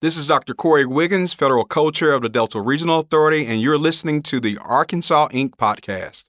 [0.00, 0.54] This is Dr.
[0.54, 4.56] Corey Wiggins, Federal Co Chair of the Delta Regional Authority, and you're listening to the
[4.58, 5.56] Arkansas Inc.
[5.56, 6.22] podcast.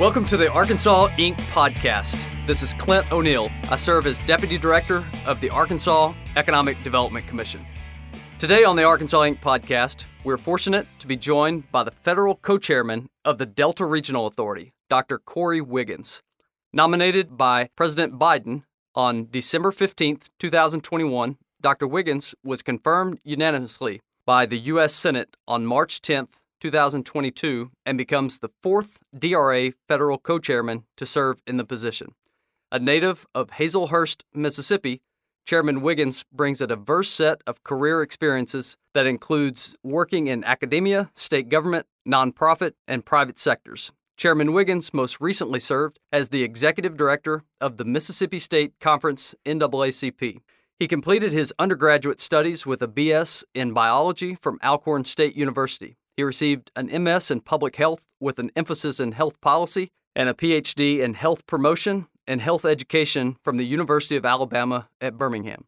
[0.00, 1.36] Welcome to the Arkansas Inc.
[1.50, 2.18] podcast.
[2.46, 3.50] This is Clint O'Neill.
[3.70, 7.66] I serve as Deputy Director of the Arkansas Economic Development Commission.
[8.38, 9.40] Today on the Arkansas Inc.
[9.40, 14.26] podcast, we're fortunate to be joined by the federal co chairman of the Delta Regional
[14.26, 15.18] Authority, Dr.
[15.18, 16.22] Corey Wiggins.
[16.72, 18.62] Nominated by President Biden
[18.94, 21.88] on December 15, 2021, Dr.
[21.88, 24.94] Wiggins was confirmed unanimously by the U.S.
[24.94, 26.28] Senate on March 10,
[26.60, 32.14] 2022, and becomes the fourth DRA federal co chairman to serve in the position.
[32.70, 35.02] A native of Hazlehurst, Mississippi,
[35.44, 41.48] Chairman Wiggins brings a diverse set of career experiences that includes working in academia, state
[41.48, 43.90] government, nonprofit, and private sectors.
[44.20, 50.40] Chairman Wiggins most recently served as the executive director of the Mississippi State Conference NAACP.
[50.78, 55.96] He completed his undergraduate studies with a BS in biology from Alcorn State University.
[56.18, 60.34] He received an MS in public health with an emphasis in health policy and a
[60.34, 65.64] PhD in health promotion and health education from the University of Alabama at Birmingham.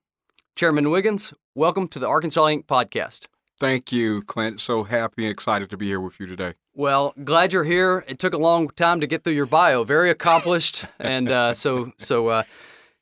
[0.57, 2.67] Chairman Wiggins, welcome to the Arkansas Inc.
[2.67, 3.29] podcast.
[3.63, 4.61] Thank you, Clint.
[4.61, 6.55] So happy and excited to be here with you today.
[6.75, 8.05] Well, glad you're here.
[8.09, 9.85] It took a long time to get through your bio.
[9.85, 12.27] Very accomplished, and uh, so so.
[12.27, 12.43] Uh,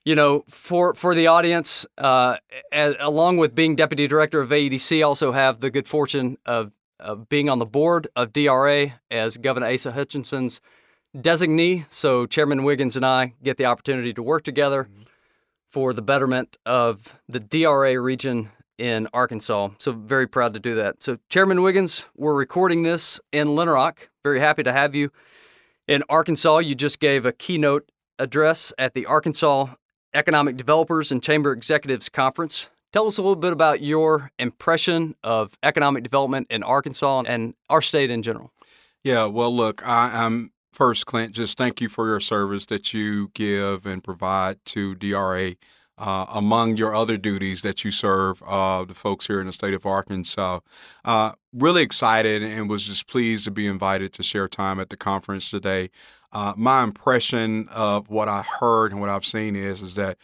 [0.05, 2.37] you know, for for the audience, uh,
[2.73, 7.31] as, along with being deputy director of AEDC, also have the good fortune of, of
[7.31, 10.61] being on the board of DRA as Governor Asa Hutchinson's
[11.17, 11.87] designee.
[11.89, 15.03] So Chairman Wiggins and I get the opportunity to work together mm-hmm.
[15.71, 18.51] for the betterment of the DRA region
[18.81, 19.69] in Arkansas.
[19.79, 21.03] So very proud to do that.
[21.03, 24.09] So Chairman Wiggins, we're recording this in Little Rock.
[24.25, 25.13] Very happy to have you
[25.87, 26.59] in Arkansas.
[26.59, 29.67] You just gave a keynote address at the Arkansas
[30.15, 32.71] Economic Developers and Chamber Executives Conference.
[32.91, 37.83] Tell us a little bit about your impression of economic development in Arkansas and our
[37.83, 38.51] state in general.
[39.05, 43.31] Yeah, well, look, I, am First, Clint, just thank you for your service that you
[43.35, 45.57] give and provide to DRA.
[46.01, 49.75] Uh, among your other duties that you serve uh, the folks here in the state
[49.75, 50.61] of Arkansas.
[51.05, 54.97] Uh, really excited and was just pleased to be invited to share time at the
[54.97, 55.91] conference today.
[56.33, 60.17] Uh, my impression of what I heard and what I've seen is is that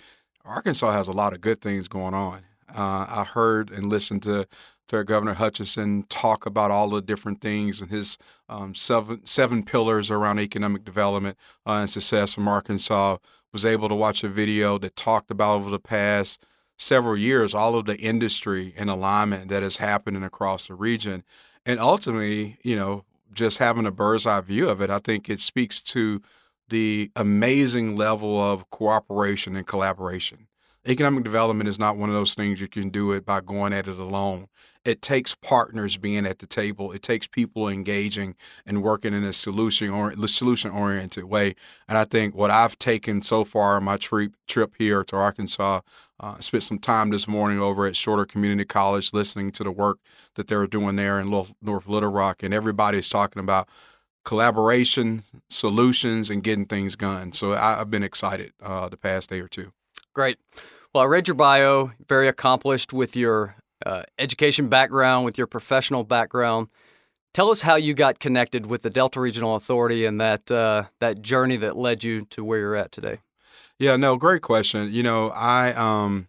[0.46, 2.44] Arkansas has a lot of good things going on.
[2.74, 4.46] Uh, I heard and listened to
[4.88, 10.10] to Governor Hutchinson talk about all the different things and his um, seven seven pillars
[10.10, 11.36] around economic development
[11.66, 13.16] uh, and success from Arkansas.
[13.52, 16.44] Was able to watch a video that talked about over the past
[16.76, 21.24] several years all of the industry and alignment that is happening across the region,
[21.64, 25.40] and ultimately, you know, just having a bird's eye view of it, I think it
[25.40, 26.22] speaks to
[26.68, 30.48] the amazing level of cooperation and collaboration
[30.86, 33.88] economic development is not one of those things you can do it by going at
[33.88, 34.46] it alone.
[34.84, 36.92] It takes partners being at the table.
[36.92, 41.56] It takes people engaging and working in a solution or solution oriented way.
[41.88, 45.80] And I think what I've taken so far on my trip trip here to Arkansas,
[46.20, 49.98] uh, spent some time this morning over at Shorter Community College listening to the work
[50.36, 53.68] that they're doing there in North Little Rock, and everybody's talking about
[54.24, 57.32] collaboration, solutions, and getting things done.
[57.32, 59.72] So I, have been excited uh, the past day or two.
[60.14, 60.38] Great.
[60.96, 66.04] Well, I read your bio, very accomplished with your uh, education background, with your professional
[66.04, 66.68] background.
[67.34, 71.20] Tell us how you got connected with the Delta Regional Authority and that uh, that
[71.20, 73.18] journey that led you to where you're at today.
[73.78, 74.90] Yeah, no, great question.
[74.90, 76.28] You know, I um,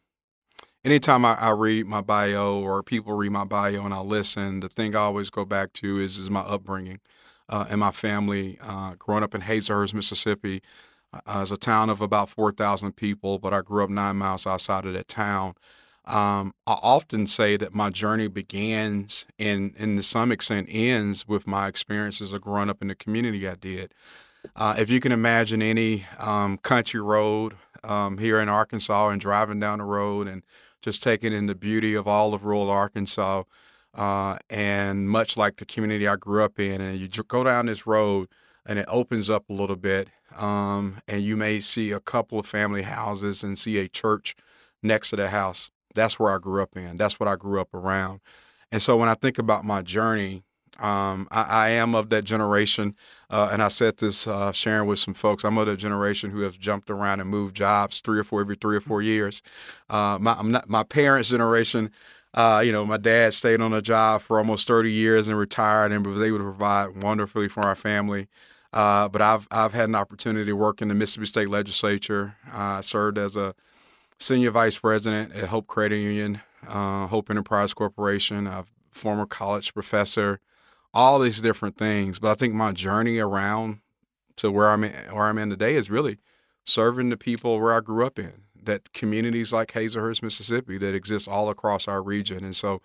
[0.84, 4.68] anytime I, I, read my bio or people read my bio and I listen, the
[4.68, 7.00] thing I always go back to is is my upbringing
[7.48, 8.60] uh, and my family.
[8.62, 10.62] Uh, growing up in Hazlehurst, Mississippi,
[11.14, 14.86] uh, as a town of about 4,000 people, but I grew up nine miles outside
[14.86, 15.54] of that town.
[16.06, 21.46] Um, I often say that my journey begins and, and to some extent ends with
[21.46, 23.94] my experiences of growing up in the community I did.
[24.56, 29.60] Uh, if you can imagine any um, country road um, here in Arkansas and driving
[29.60, 30.44] down the road and
[30.82, 33.44] just taking in the beauty of all of rural Arkansas,
[33.94, 37.88] uh, and much like the community I grew up in, and you go down this
[37.88, 38.30] road
[38.68, 42.46] and it opens up a little bit, um, and you may see a couple of
[42.46, 44.36] family houses and see a church
[44.84, 45.72] next to the house.
[45.96, 46.98] That's where I grew up in.
[46.98, 48.20] That's what I grew up around.
[48.72, 50.44] And so when I think about my journey,
[50.80, 52.96] um, I, I, am of that generation,
[53.32, 55.44] uh, and I said this uh, sharing with some folks.
[55.44, 58.56] I'm of that generation who have jumped around and moved jobs three or four every
[58.56, 59.42] three or four years.
[59.90, 61.90] Uh, my not, my parents' generation,
[62.36, 65.92] uh, you know, my dad stayed on a job for almost 30 years and retired
[65.92, 68.28] and was able to provide wonderfully for our family.
[68.74, 72.36] Uh, but I've I've had an opportunity to work in the Mississippi State Legislature.
[72.52, 73.56] I served as a
[74.20, 78.48] senior vice president at Hope Credit Union, uh, Hope Enterprise Corporation.
[78.48, 78.66] A
[78.98, 80.40] former college professor,
[80.94, 82.20] all these different things.
[82.20, 83.80] But I think my journey around
[84.38, 86.18] to where I'm in, where I'm in today is really
[86.66, 88.44] serving the people where I grew up in.
[88.62, 92.82] That communities like Hazlehurst, Mississippi, that exist all across our region, and so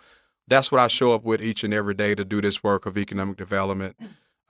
[0.46, 2.96] that's what I show up with each and every day to do this work of
[2.96, 3.96] economic development.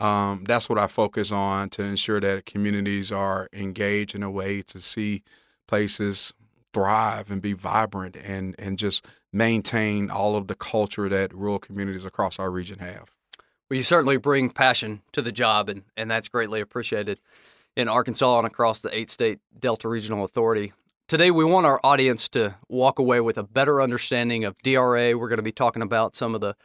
[0.03, 4.61] Um, that's what I focus on to ensure that communities are engaged in a way
[4.63, 5.23] to see
[5.69, 6.33] places
[6.75, 12.05] thrive and be vibrant and and just maintain all of the culture that rural communities
[12.05, 13.13] across our region have.
[13.71, 17.21] Well, you certainly bring passion to the job, and, and that's greatly appreciated
[17.77, 20.73] in Arkansas and across the eight state Delta Regional Authority.
[21.09, 25.17] Today, we want our audience to walk away with a better understanding of DRA.
[25.17, 26.57] We're going to be talking about some of the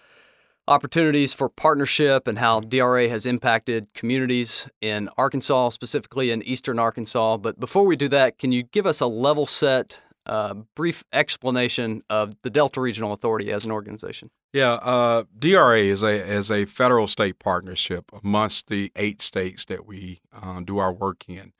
[0.68, 7.38] opportunities for partnership and how DRA has impacted communities in Arkansas, specifically in eastern Arkansas.
[7.38, 12.02] But before we do that, can you give us a level set, uh, brief explanation
[12.10, 14.30] of the Delta Regional Authority as an organization?
[14.54, 19.86] Yeah, uh, DRA is a is a federal state partnership amongst the eight states that
[19.86, 21.54] we uh, do our work in.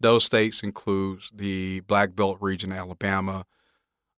[0.00, 3.44] Those states include the Black Belt region, Alabama,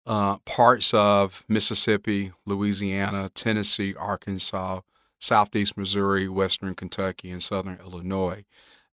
[0.07, 4.81] uh, parts of Mississippi, Louisiana, Tennessee, Arkansas,
[5.19, 8.45] Southeast Missouri, Western Kentucky, and Southern Illinois.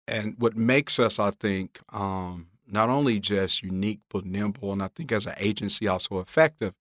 [0.09, 4.89] And what makes us, I think, um, not only just unique but nimble, and I
[4.89, 6.75] think as an agency also effective,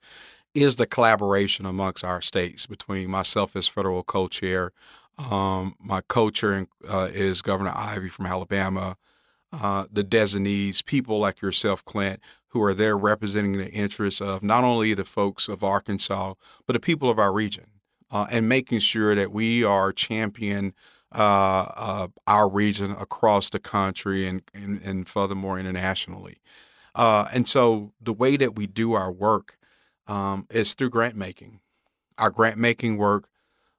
[0.54, 4.72] is the collaboration amongst our states between myself as federal co-chair,
[5.18, 8.98] um, my co-chair uh, is Governor Ivey from Alabama,
[9.52, 12.20] uh, the designees, people like yourself, Clint,
[12.54, 16.36] who are there representing the interests of not only the folks of Arkansas,
[16.68, 17.66] but the people of our region,
[18.12, 20.74] uh, and making sure that we are champion
[21.16, 26.38] uh, uh, our region across the country and, and, and furthermore internationally.
[26.94, 29.58] Uh, and so the way that we do our work
[30.06, 31.60] um, is through grant making.
[32.20, 33.30] Our grant making work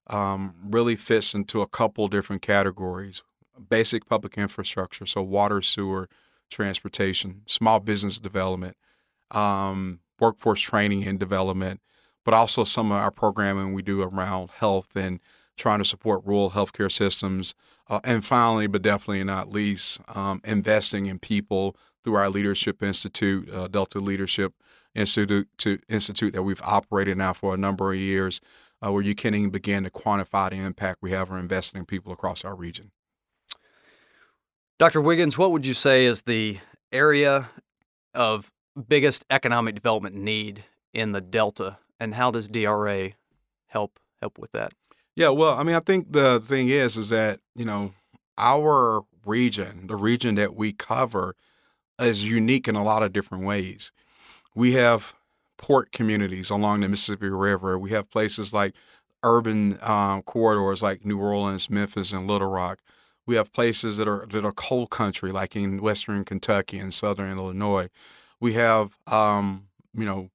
[0.08, 3.22] um, really fits into a couple different categories
[3.68, 6.08] basic public infrastructure, so water, sewer,
[6.50, 8.76] transportation, small business development,
[9.30, 11.80] um, workforce training and development,
[12.24, 15.20] but also some of our programming we do around health and
[15.56, 17.54] trying to support rural healthcare systems.
[17.88, 23.50] Uh, and finally, but definitely not least, um, investing in people through our Leadership Institute,
[23.52, 24.54] uh, Delta Leadership
[24.94, 28.40] Institute, to, Institute that we've operated now for a number of years,
[28.84, 31.86] uh, where you can even begin to quantify the impact we have on investing in
[31.86, 32.90] people across our region.
[34.78, 35.00] Dr.
[35.00, 36.58] Wiggins, what would you say is the
[36.90, 37.48] area
[38.12, 38.50] of
[38.88, 43.12] biggest economic development need in the Delta, and how does DRA
[43.66, 44.72] help help with that?
[45.14, 47.94] Yeah, well, I mean, I think the thing is, is that you know
[48.36, 51.36] our region, the region that we cover,
[52.00, 53.92] is unique in a lot of different ways.
[54.56, 55.14] We have
[55.56, 57.78] port communities along the Mississippi River.
[57.78, 58.74] We have places like
[59.22, 62.80] urban um, corridors like New Orleans, Memphis, and Little Rock.
[63.26, 67.36] We have places that are that are coal country, like in western Kentucky and southern
[67.36, 67.88] Illinois.
[68.40, 70.30] We have, um, you know,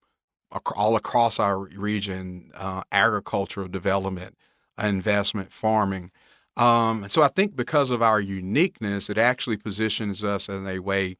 [0.75, 4.35] all across our region, uh, agricultural development,
[4.81, 6.11] investment, farming.
[6.57, 11.17] Um, so I think because of our uniqueness, it actually positions us in a way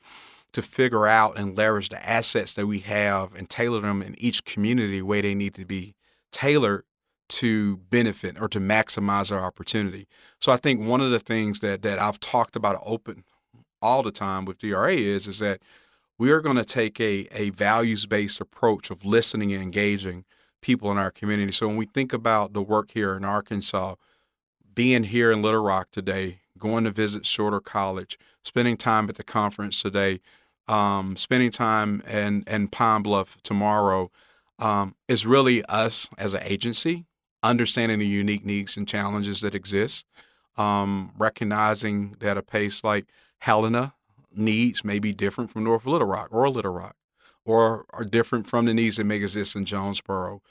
[0.52, 4.46] to figure out and leverage the assets that we have and tailor them in each
[4.46, 5.94] community where they need to be
[6.32, 6.84] tailored
[7.30, 10.08] to benefit or to maximize our opportunity.
[10.42, 13.24] So I think one of the things that that I've talked about open
[13.82, 15.62] all the time with DRA is is that
[16.18, 20.26] we are going to take a, a values based approach of listening and engaging
[20.62, 21.52] people in our community.
[21.54, 23.96] So when we think about the work here in Arkansas,
[24.76, 29.24] being here in Little Rock today, going to visit Shorter College, spending time at the
[29.24, 30.20] conference today,
[30.68, 34.12] um, spending time in, in Pine Bluff tomorrow,
[34.60, 37.06] um, is really us as an agency
[37.44, 40.06] understanding the unique needs and challenges that exist,
[40.58, 43.06] um, recognizing that a place like
[43.40, 43.94] Helena
[44.36, 46.96] needs may be different from North Little Rock or Little Rock,
[47.46, 50.42] or are different from the needs that may exist in Jonesboro.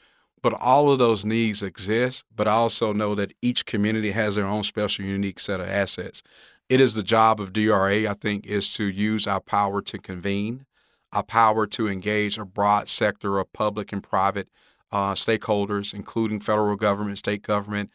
[0.41, 4.47] But all of those needs exist, but I also know that each community has their
[4.47, 6.23] own special, unique set of assets.
[6.69, 10.67] It is the job of DRA, I think, is to use our power to convene,
[11.13, 14.49] our power to engage a broad sector of public and private
[14.93, 17.91] uh, stakeholders, including federal government, state government,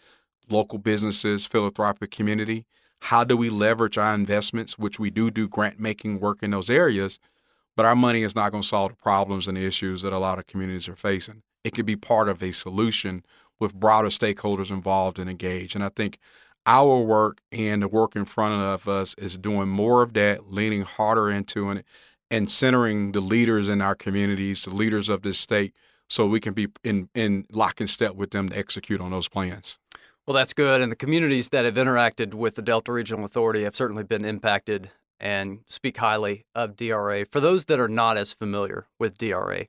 [0.50, 2.66] local businesses, philanthropic community.
[3.00, 6.70] How do we leverage our investments, which we do do grant making work in those
[6.70, 7.20] areas,
[7.76, 10.20] but our money is not going to solve the problems and the issues that a
[10.20, 11.44] lot of communities are facing.
[11.64, 13.26] It could be part of a solution
[13.60, 15.76] with broader stakeholders involved and engaged.
[15.76, 16.20] And I think
[16.66, 20.84] our work and the work in front of us is doing more of that, leaning
[20.84, 21.86] harder into it,
[22.32, 25.74] and centering the leaders in our communities, the leaders of this state,
[26.14, 29.28] so we can be in, in lock and step with them to execute on those
[29.28, 29.80] plans.
[30.28, 30.80] Well, that's good.
[30.80, 34.92] And the communities that have interacted with the Delta Regional Authority have certainly been impacted
[35.20, 37.26] and speak highly of DRA.
[37.32, 39.66] For those that are not as familiar with DRA,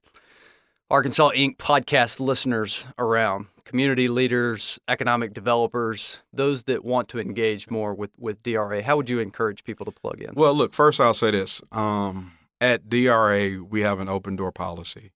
[0.91, 1.57] Arkansas Inc.
[1.57, 8.43] podcast listeners around, community leaders, economic developers, those that want to engage more with, with
[8.43, 10.35] DRA, how would you encourage people to plug in?
[10.35, 11.63] Well, look, first I'll say this.
[11.73, 15.13] Um, at DRA, we have an open door policy.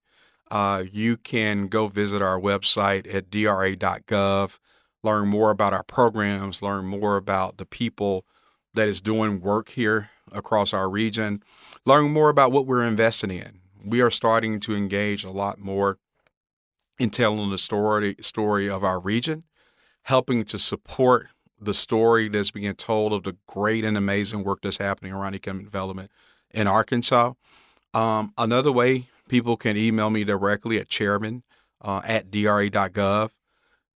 [0.50, 4.58] Uh, you can go visit our website at dra.gov,
[5.02, 8.24] learn more about our programs, learn more about the people
[8.74, 11.42] that is doing work here across our region,
[11.84, 13.60] learn more about what we're investing in.
[13.84, 15.98] We are starting to engage a lot more
[16.98, 19.44] in telling the story story of our region,
[20.02, 21.28] helping to support
[21.60, 25.66] the story that's being told of the great and amazing work that's happening around economic
[25.66, 26.10] development
[26.50, 27.32] in Arkansas.
[27.94, 31.42] Um, another way people can email me directly at chairman
[31.80, 33.30] uh, at dra.gov.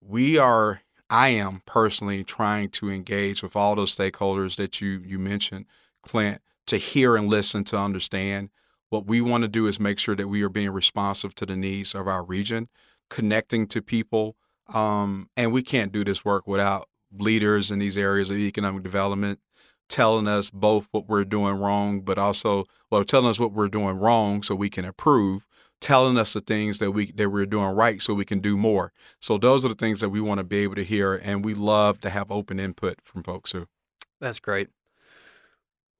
[0.01, 5.19] We are, I am personally trying to engage with all those stakeholders that you you
[5.19, 5.65] mentioned,
[6.03, 8.49] Clint, to hear and listen to understand.
[8.89, 11.55] What we want to do is make sure that we are being responsive to the
[11.55, 12.67] needs of our region,
[13.09, 14.35] connecting to people,
[14.73, 19.39] um, and we can't do this work without leaders in these areas of economic development
[19.91, 23.97] telling us both what we're doing wrong, but also well telling us what we're doing
[23.97, 25.47] wrong so we can improve,
[25.79, 28.91] telling us the things that we that we're doing right so we can do more.
[29.19, 31.53] So those are the things that we want to be able to hear, and we
[31.53, 33.67] love to have open input from folks who.
[34.19, 34.67] That's great.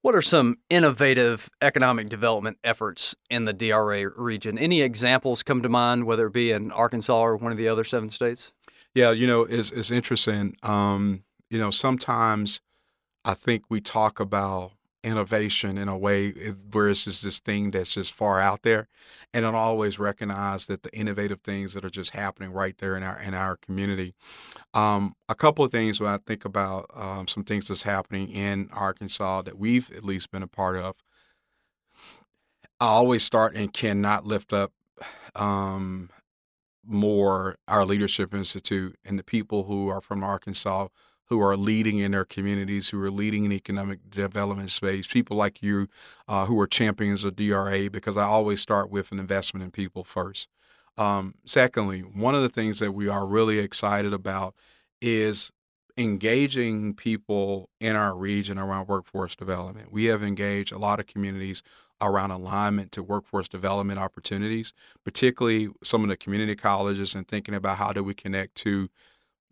[0.03, 4.57] What are some innovative economic development efforts in the DRA region?
[4.57, 7.83] Any examples come to mind, whether it be in Arkansas or one of the other
[7.83, 8.51] seven states?
[8.93, 10.55] Yeah, you know, it's it's interesting.
[10.63, 12.61] Um, you know, sometimes
[13.23, 14.71] I think we talk about
[15.03, 16.31] innovation in a way
[16.71, 18.87] where it's just this thing that's just far out there,
[19.33, 23.03] and don't always recognize that the innovative things that are just happening right there in
[23.03, 24.13] our in our community.
[24.73, 28.69] Um, a couple of things when I think about um, some things that's happening in
[28.71, 30.95] Arkansas that we've at least been a part of.
[32.79, 34.71] I always start and cannot lift up
[35.35, 36.09] um,
[36.83, 40.87] more our leadership institute and the people who are from Arkansas
[41.31, 45.61] who are leading in their communities, who are leading in economic development space, people like
[45.61, 45.87] you
[46.27, 50.03] uh, who are champions of DRA, because I always start with an investment in people
[50.03, 50.49] first.
[50.97, 54.55] Um, secondly, one of the things that we are really excited about
[55.01, 55.53] is
[55.97, 59.89] engaging people in our region around workforce development.
[59.89, 61.63] We have engaged a lot of communities
[62.01, 64.73] around alignment to workforce development opportunities,
[65.05, 68.89] particularly some of the community colleges and thinking about how do we connect to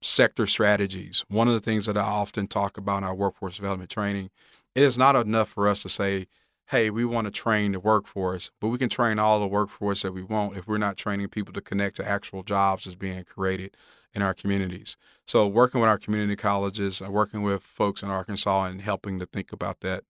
[0.01, 1.25] sector strategies.
[1.27, 4.29] One of the things that I often talk about in our workforce development training,
[4.75, 6.27] it is not enough for us to say,
[6.67, 10.13] hey, we want to train the workforce, but we can train all the workforce that
[10.13, 13.75] we want if we're not training people to connect to actual jobs that's being created
[14.13, 14.95] in our communities.
[15.25, 19.25] So working with our community colleges, uh, working with folks in Arkansas and helping to
[19.25, 20.03] think about that.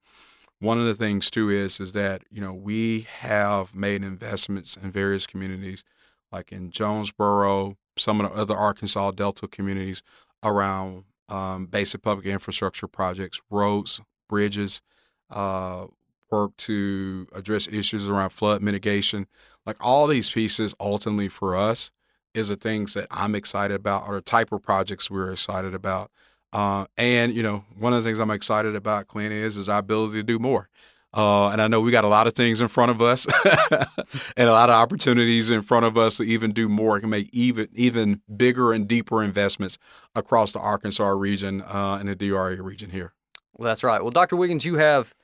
[0.59, 4.91] One of the things too is is that, you know, we have made investments in
[4.91, 5.85] various communities
[6.31, 10.01] like in Jonesboro, some of the other Arkansas Delta communities
[10.43, 14.81] around um, basic public infrastructure projects, roads, bridges,
[15.29, 15.85] uh,
[16.31, 19.27] work to address issues around flood mitigation.
[19.65, 21.91] Like all these pieces, ultimately for us,
[22.33, 26.11] is the things that I'm excited about, or the type of projects we're excited about.
[26.51, 29.79] Uh, and you know, one of the things I'm excited about, Clint, is is our
[29.79, 30.69] ability to do more.
[31.11, 33.25] Uh, and I know we got a lot of things in front of us
[34.37, 37.29] and a lot of opportunities in front of us to even do more and make
[37.33, 39.79] even even bigger and deeper investments
[40.13, 43.13] across the Arkansas region uh, and the DRA region here.
[43.57, 44.01] Well, that's right.
[44.01, 44.35] Well, Dr.
[44.35, 45.15] Wiggins, you have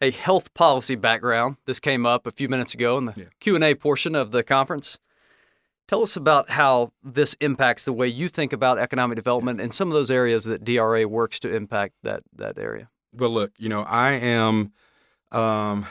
[0.00, 1.56] a health policy background.
[1.66, 3.24] This came up a few minutes ago in the yeah.
[3.40, 4.98] Q&A portion of the conference.
[5.86, 9.88] Tell us about how this impacts the way you think about economic development and some
[9.88, 12.90] of those areas that DRA works to impact that that area.
[13.12, 14.72] Well, look, you know, I am–
[15.32, 15.86] um,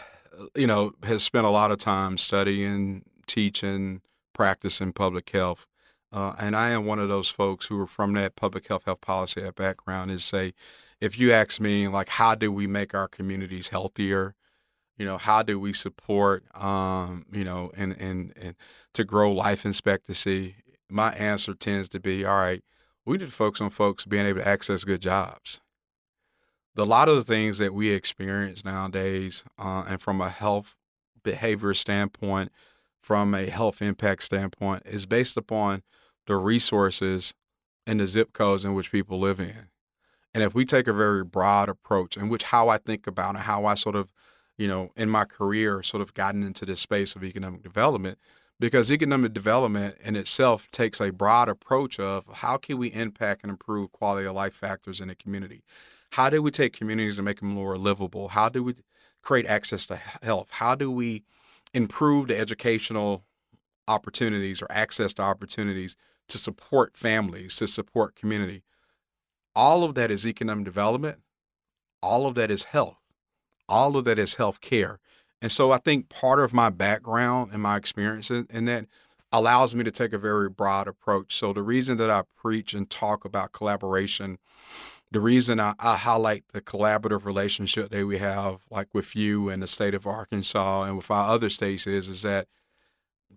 [0.55, 4.01] you know, has spent a lot of time studying, teaching,
[4.33, 5.65] practicing public health.
[6.11, 9.01] Uh, and I am one of those folks who are from that public health health
[9.01, 10.53] policy background is say,
[11.01, 14.35] if you ask me like how do we make our communities healthier,
[14.97, 18.55] you know, how do we support um, you know, and, and and
[18.93, 20.55] to grow life expectancy,
[20.89, 22.63] my answer tends to be, all right,
[23.05, 25.59] we need to focus on folks being able to access good jobs
[26.77, 30.75] a lot of the things that we experience nowadays, uh, and from a health
[31.23, 32.51] behavior standpoint,
[33.01, 35.83] from a health impact standpoint, is based upon
[36.25, 37.33] the resources
[37.85, 39.69] and the zip codes in which people live in.
[40.33, 43.43] And if we take a very broad approach, in which how I think about and
[43.45, 44.13] how I sort of,
[44.57, 48.19] you know, in my career, sort of gotten into this space of economic development,
[48.59, 53.51] because economic development in itself takes a broad approach of how can we impact and
[53.51, 55.63] improve quality of life factors in a community.
[56.11, 58.29] How do we take communities and make them more livable?
[58.29, 58.75] How do we
[59.21, 60.47] create access to health?
[60.51, 61.23] How do we
[61.73, 63.23] improve the educational
[63.87, 65.95] opportunities or access to opportunities
[66.29, 68.63] to support families, to support community?
[69.55, 71.19] All of that is economic development.
[72.01, 72.97] All of that is health.
[73.67, 74.99] All of that is health care.
[75.41, 78.85] And so I think part of my background and my experience in, that
[79.31, 81.35] allows me to take a very broad approach.
[81.35, 84.37] So the reason that I preach and talk about collaboration
[85.11, 89.63] the reason I, I, highlight the collaborative relationship that we have, like with you and
[89.63, 92.47] the state of Arkansas and with our other states, is is that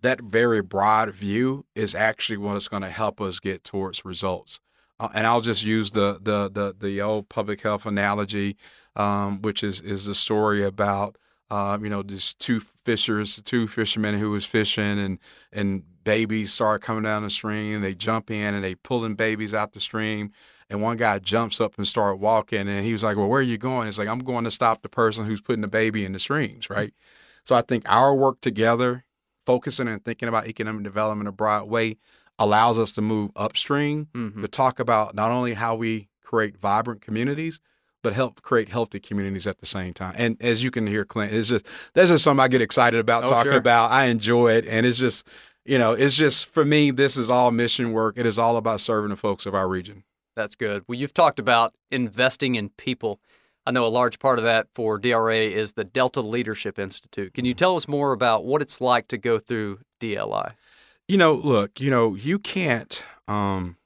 [0.01, 4.59] that very broad view is actually what is going to help us get towards results.
[4.99, 8.57] Uh, and I'll just use the the the, the old public health analogy,
[8.95, 11.17] um, which is is the story about
[11.49, 15.19] uh, you know these two fishers, two fishermen who was fishing, and
[15.53, 17.79] and babies start coming down the stream.
[17.79, 20.31] They jump in and they pulling babies out the stream
[20.71, 23.43] and one guy jumps up and start walking and he was like well where are
[23.43, 26.13] you going it's like i'm going to stop the person who's putting the baby in
[26.13, 26.93] the streams right
[27.43, 29.03] so i think our work together
[29.45, 31.97] focusing and thinking about economic development a broad way
[32.39, 34.41] allows us to move upstream mm-hmm.
[34.41, 37.59] to talk about not only how we create vibrant communities
[38.03, 40.15] but help create healthy communities at the same time.
[40.17, 43.25] And as you can hear, Clint, it's just that's just something I get excited about
[43.25, 43.59] oh, talking sure.
[43.59, 43.91] about.
[43.91, 45.27] I enjoy it, and it's just
[45.65, 48.17] you know, it's just for me, this is all mission work.
[48.17, 50.03] It is all about serving the folks of our region.
[50.35, 50.83] That's good.
[50.87, 53.19] Well, you've talked about investing in people.
[53.65, 57.33] I know a large part of that for DRA is the Delta Leadership Institute.
[57.33, 57.57] Can you mm-hmm.
[57.57, 60.53] tell us more about what it's like to go through DLI?
[61.07, 63.77] You know, look, you know, you can't, um,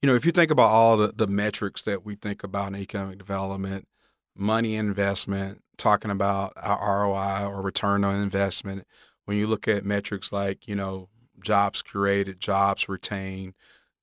[0.00, 2.76] you know, if you think about all the, the metrics that we think about in
[2.76, 3.88] economic development,
[4.36, 8.86] money investment, talking about our ROI or return on investment,
[9.24, 11.08] when you look at metrics like, you know,
[11.42, 13.54] jobs created, jobs retained,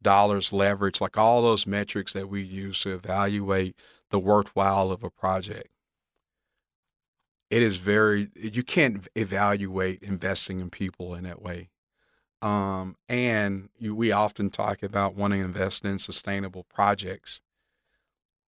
[0.01, 3.75] dollars leverage, like all those metrics that we use to evaluate
[4.09, 5.69] the worthwhile of a project.
[7.49, 11.69] It is very, you can't evaluate investing in people in that way.
[12.41, 17.41] Um, and you, we often talk about wanting to invest in sustainable projects.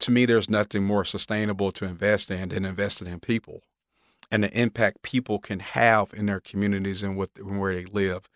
[0.01, 3.63] To me, there's nothing more sustainable to invest in than investing in people
[4.31, 8.29] and the impact people can have in their communities and, and where they live.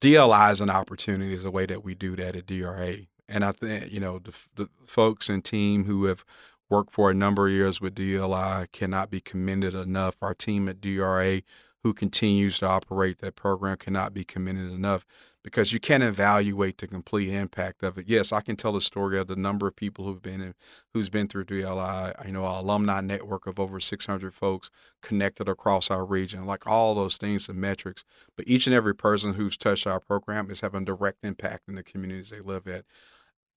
[0.00, 2.96] DLI is an opportunity is a way that we do that at DRA.
[3.28, 6.24] And I think, you know, the, the folks and team who have
[6.68, 10.16] worked for a number of years with DLI cannot be commended enough.
[10.20, 11.42] Our team at DRA
[11.82, 15.06] who continues to operate that program cannot be commended enough
[15.46, 18.08] because you can't evaluate the complete impact of it.
[18.08, 20.54] Yes, I can tell the story of the number of people who've been in,
[20.92, 22.26] who's been through DLI.
[22.26, 24.72] You know, our alumni network of over 600 folks
[25.04, 28.02] connected across our region, like all those things and metrics.
[28.36, 31.84] But each and every person who's touched our program is having direct impact in the
[31.84, 32.82] communities they live in.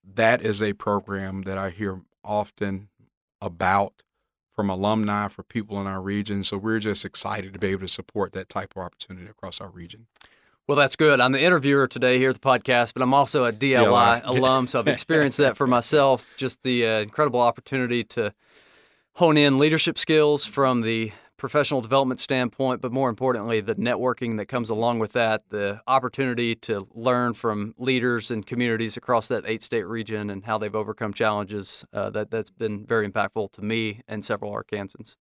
[0.03, 2.89] That is a program that I hear often
[3.41, 4.03] about
[4.55, 6.43] from alumni, for people in our region.
[6.43, 9.69] So we're just excited to be able to support that type of opportunity across our
[9.69, 10.05] region.
[10.69, 11.19] Well, that's good.
[11.19, 14.21] I'm the interviewer today here at the podcast, but I'm also a DLI, DLI.
[14.23, 16.35] alum, so I've experienced that for myself.
[16.37, 18.31] Just the uh, incredible opportunity to
[19.15, 24.45] hone in leadership skills from the professional development standpoint, but more importantly, the networking that
[24.45, 29.63] comes along with that, the opportunity to learn from leaders and communities across that eight
[29.63, 31.83] state region and how they've overcome challenges.
[31.93, 35.15] Uh, that, that's been very impactful to me and several Arkansans.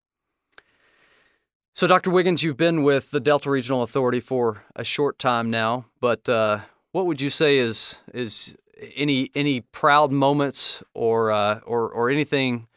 [1.73, 2.09] So, Dr.
[2.09, 6.59] Wiggins, you've been with the Delta Regional Authority for a short time now, but uh,
[6.91, 8.55] what would you say is is
[8.95, 12.67] any any proud moments or uh, or or anything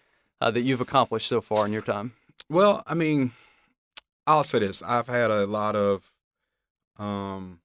[0.40, 2.12] uh, that you've accomplished so far in your time?
[2.48, 3.32] Well, I mean,
[4.26, 6.12] I'll say this: I've had a lot of,
[6.98, 7.60] um,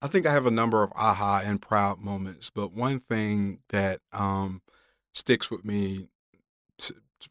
[0.00, 4.00] I think I have a number of aha and proud moments, but one thing that
[4.12, 4.62] um,
[5.12, 6.08] sticks with me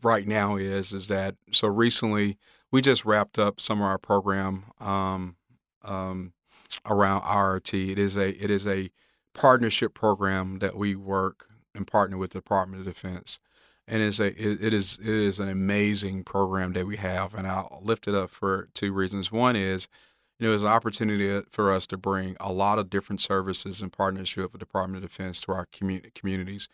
[0.04, 2.38] right now is is that so recently
[2.72, 5.36] we just wrapped up some of our program um,
[5.84, 6.34] um,
[6.86, 7.92] around IRT.
[7.92, 8.92] It is a it is a
[9.34, 13.40] partnership program that we work and partner with the Department of Defense,
[13.88, 17.48] and it's a it, it is it is an amazing program that we have, and
[17.48, 19.32] I'll lift it up for two reasons.
[19.32, 19.88] One is
[20.40, 24.44] you know, an opportunity for us to bring a lot of different services in partnership
[24.44, 26.68] with the Department of Defense to our community communities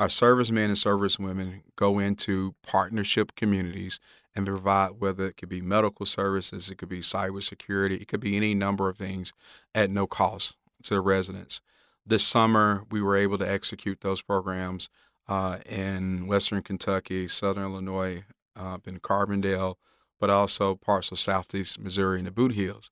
[0.00, 4.00] our servicemen and servicewomen go into partnership communities
[4.34, 8.34] and provide whether it could be medical services, it could be cybersecurity, it could be
[8.34, 9.34] any number of things
[9.74, 11.60] at no cost to the residents.
[12.06, 14.88] this summer, we were able to execute those programs
[15.28, 18.24] uh, in Western Kentucky, Southern Illinois,
[18.56, 19.74] uh, in Carbondale,
[20.18, 22.88] but also parts of Southeast Missouri and the Bootheel.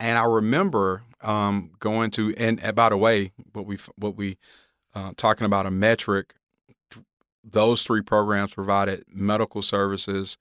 [0.00, 4.36] And I remember um, going to, and, and, by the way, what we what we
[4.94, 6.34] uh, talking about a metric.
[7.42, 10.36] Those three programs provided medical services,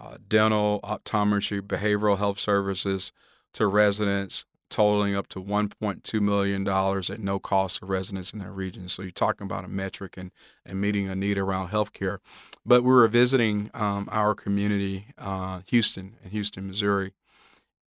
[0.00, 3.12] uh, dental, optometry, behavioral health services
[3.54, 8.88] to residents totaling up to $1.2 million at no cost to residents in that region.
[8.88, 10.30] So you're talking about a metric and,
[10.64, 12.18] and meeting a need around healthcare.
[12.64, 17.12] But we were visiting um, our community, uh, Houston, in Houston, Missouri,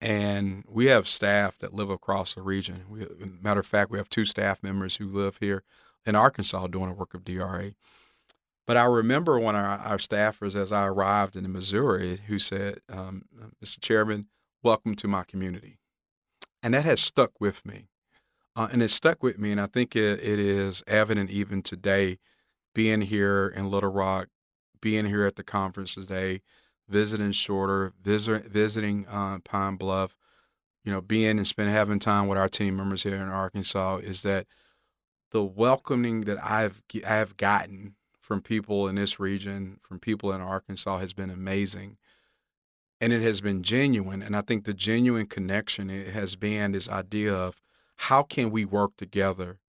[0.01, 2.83] and we have staff that live across the region.
[2.89, 3.07] We,
[3.41, 5.63] matter of fact, we have two staff members who live here
[6.05, 7.71] in Arkansas doing the work of DRA.
[8.65, 12.79] But I remember one of our, our staffers, as I arrived in Missouri, who said,
[12.89, 13.25] um,
[13.63, 13.81] Mr.
[13.81, 14.27] Chairman,
[14.63, 15.79] welcome to my community
[16.63, 17.89] and that has stuck with me.
[18.55, 22.19] Uh, and it stuck with me, and I think it, it is evident even today,
[22.73, 24.27] being here in Little Rock,
[24.79, 26.41] being here at the conference today,
[26.87, 30.15] visiting Shorter, visit, visiting uh, Pine Bluff,
[30.85, 34.21] you know, being and spending having time with our team members here in Arkansas is
[34.21, 34.45] that
[35.31, 40.97] the welcoming that I've I've gotten from people in this region, from people in Arkansas,
[40.99, 41.97] has been amazing
[43.01, 44.21] and it has been genuine.
[44.21, 47.61] And I think the genuine connection it has been this idea of
[47.97, 49.59] how can we work together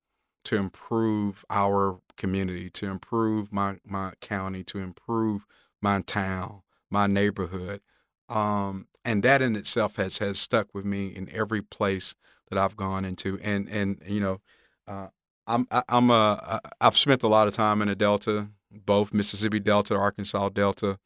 [0.45, 5.47] to improve our community, to improve my my county, to improve
[5.83, 7.81] my town, my neighborhood,
[8.29, 12.14] um, and that in itself has has stuck with me in every place
[12.51, 13.40] that I've gone into.
[13.43, 14.40] And and you know,
[14.87, 15.09] uh,
[15.46, 19.61] I'm I, I'm a I've spent a lot of time in the Delta, both Mississippi
[19.61, 20.98] Delta, Arkansas Delta.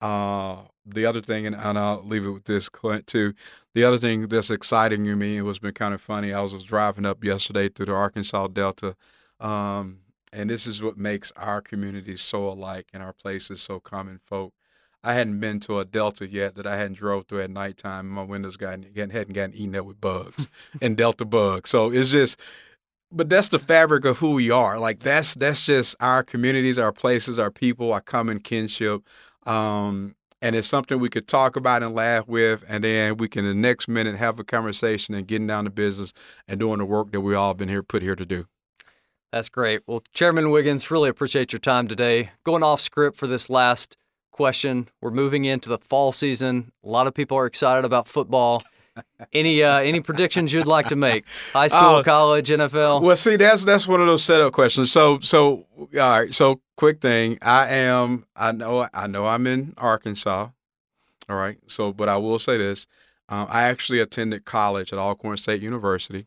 [0.00, 3.32] Uh, the other thing, and, and, I'll leave it with this, Clint, too.
[3.74, 6.34] The other thing that's exciting to me, it was been kind of funny.
[6.34, 8.94] I was, was driving up yesterday through the Arkansas Delta,
[9.40, 10.00] um,
[10.32, 14.52] and this is what makes our communities so alike and our places so common folk.
[15.02, 18.08] I hadn't been to a Delta yet that I hadn't drove through at nighttime.
[18.08, 20.48] My windows gotten, hadn't gotten eaten up with bugs
[20.82, 21.70] and Delta bugs.
[21.70, 22.40] So it's just,
[23.12, 24.78] but that's the fabric of who we are.
[24.78, 29.02] Like that's that's just our communities, our places, our people, our common kinship.
[29.44, 33.44] Um, and it's something we could talk about and laugh with, and then we can
[33.44, 36.12] the next minute have a conversation and getting down to business
[36.46, 38.46] and doing the work that we all been here put here to do.
[39.32, 39.82] That's great.
[39.86, 42.30] Well, Chairman Wiggins, really appreciate your time today.
[42.44, 43.96] Going off script for this last
[44.30, 46.70] question, we're moving into the fall season.
[46.84, 48.62] A lot of people are excited about football
[49.32, 51.26] any uh, any predictions you'd like to make?
[51.52, 53.02] High school, uh, college, NFL.
[53.02, 54.92] Well, see, that's that's one of those setup questions.
[54.92, 56.32] So so all right.
[56.34, 57.38] So quick thing.
[57.42, 58.26] I am.
[58.34, 58.88] I know.
[58.92, 59.26] I know.
[59.26, 60.48] I'm in Arkansas.
[61.28, 61.58] All right.
[61.66, 62.86] So, but I will say this.
[63.28, 66.26] Uh, I actually attended college at Alcorn State University,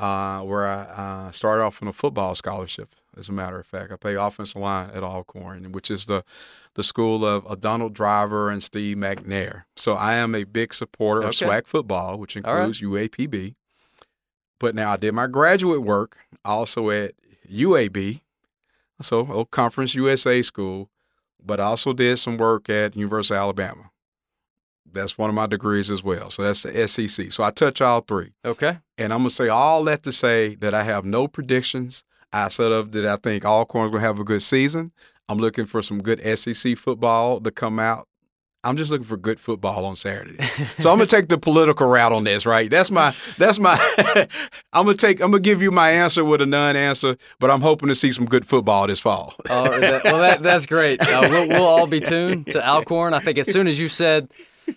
[0.00, 2.94] uh, where I uh, started off on a football scholarship.
[3.16, 6.24] As a matter of fact, I play offensive line at Alcorn, which is the
[6.74, 9.64] the school of, of Donald Driver and Steve McNair.
[9.76, 11.28] So I am a big supporter okay.
[11.28, 13.10] of SWAC football, which includes right.
[13.10, 13.54] UAPB.
[14.58, 17.12] But now I did my graduate work also at
[17.50, 18.20] UAB,
[19.00, 20.88] so Old Conference USA School,
[21.44, 23.90] but I also did some work at University of Alabama.
[24.90, 26.30] That's one of my degrees as well.
[26.30, 27.32] So that's the SEC.
[27.32, 28.32] So I touch all three.
[28.44, 28.78] Okay.
[28.98, 32.04] And I'm gonna say all that to say that I have no predictions.
[32.32, 34.92] I said of that I think Alcorn's gonna have a good season.
[35.28, 38.08] I'm looking for some good SEC football to come out.
[38.64, 40.42] I'm just looking for good football on Saturday.
[40.78, 42.70] So I'm gonna take the political route on this, right?
[42.70, 43.76] That's my that's my
[44.72, 47.88] I'm gonna take I'm gonna give you my answer with a non-answer, but I'm hoping
[47.88, 49.34] to see some good football this fall.
[49.50, 51.00] oh, that, well, that, that's great.
[51.00, 53.14] Uh, we'll, we'll all be tuned to Alcorn.
[53.14, 54.30] I think as soon as you said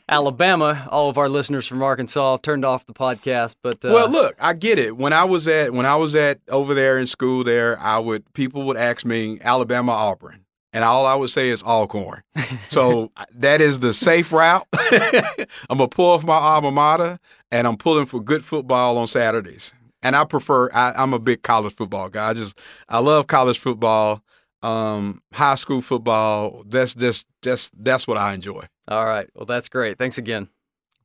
[0.10, 3.56] Alabama, all of our listeners from Arkansas turned off the podcast.
[3.62, 4.98] But uh, well, look, I get it.
[4.98, 8.32] When I was at when I was at over there in school, there, I would
[8.34, 12.24] people would ask me Alabama, Auburn, and all I would say is Alcorn.
[12.69, 14.67] So that is the safe route.
[14.74, 17.19] I'm gonna pull off my alma mater,
[17.50, 19.74] and I'm pulling for good football on Saturdays.
[20.04, 20.69] And I prefer.
[20.74, 22.30] I, I'm a big college football guy.
[22.30, 24.21] I just I love college football
[24.65, 26.63] um, high school football.
[26.67, 28.65] That's just that's that's what I enjoy.
[28.88, 29.28] All right.
[29.36, 29.98] Well, that's great.
[29.98, 30.50] Thanks again.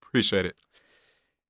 [0.02, 0.56] Appreciate it.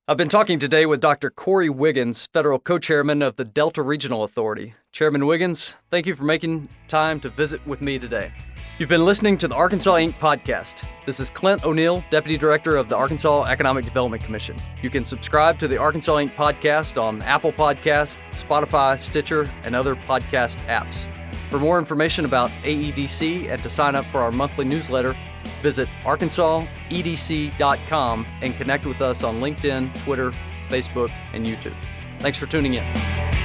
[0.06, 1.30] I've been talking today with Dr.
[1.30, 4.74] Corey Wiggins, federal co-chairman of the Delta Regional Authority.
[4.90, 8.32] Chairman Wiggins, thank you for making time to visit with me today.
[8.78, 10.12] You've been listening to the Arkansas Inc.
[10.14, 10.84] podcast.
[11.04, 14.56] This is Clint O'Neill, Deputy Director of the Arkansas Economic Development Commission.
[14.82, 16.34] You can subscribe to the Arkansas Inc.
[16.34, 21.06] podcast on Apple Podcast, Spotify, Stitcher, and other podcast apps.
[21.50, 25.14] For more information about AEDC and to sign up for our monthly newsletter,
[25.60, 30.30] visit arkansasedc.com and connect with us on LinkedIn, Twitter,
[30.68, 31.74] Facebook, and YouTube.
[32.18, 33.39] Thanks for tuning in.